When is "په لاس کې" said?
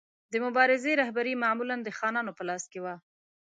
2.37-2.79